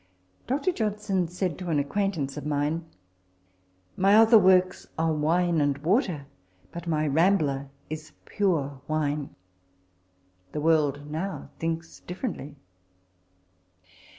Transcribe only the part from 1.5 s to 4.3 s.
to an acquaintance of mine," My